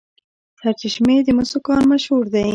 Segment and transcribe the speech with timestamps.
[0.53, 2.47] د سرچشمې د مسو کان مشهور دی.